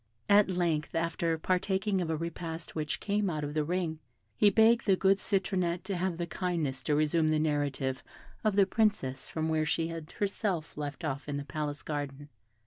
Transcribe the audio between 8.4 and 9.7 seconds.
of the Princess from where